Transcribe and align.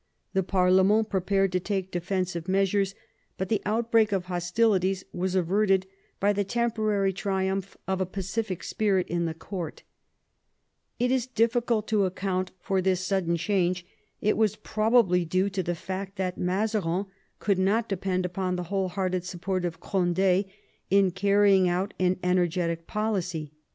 The 0.33 0.41
parlement 0.41 1.11
pre 1.11 1.19
pared 1.21 1.51
to 1.51 1.59
take 1.59 1.91
defensive 1.91 2.45
measiires, 2.45 2.95
but 3.37 3.49
the 3.49 3.61
outbreak 3.67 4.11
of 4.11 4.25
hostilities 4.25 5.03
was 5.13 5.35
averted 5.35 5.85
by 6.19 6.33
the 6.33 6.43
temporary 6.43 7.13
triumph 7.13 7.77
of 7.87 8.01
a 8.01 8.07
pacific 8.07 8.63
spirit 8.63 9.07
in 9.09 9.25
the 9.25 9.35
court 9.35 9.83
It 10.97 11.11
is 11.11 11.27
difficult 11.27 11.87
to 11.89 12.05
account 12.05 12.49
for 12.59 12.81
this 12.81 13.01
sudden 13.01 13.37
change; 13.37 13.85
it 14.21 14.37
was 14.37 14.55
probably 14.55 15.23
due 15.23 15.51
to 15.51 15.61
the 15.61 15.75
fact 15.75 16.15
that 16.15 16.35
Mazarin 16.35 17.05
could 17.37 17.59
not 17.59 17.87
depend 17.87 18.25
upon 18.25 18.55
the 18.55 18.63
whole 18.73 18.89
hearted 18.89 19.23
support 19.23 19.65
of 19.65 19.81
Cond^ 19.81 20.49
in 20.89 21.11
carrying 21.11 21.69
out 21.69 21.93
an 21.99 22.17
energetic 22.23 22.87
policy. 22.87 23.53